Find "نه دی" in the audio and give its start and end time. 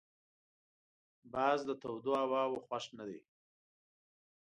2.97-3.19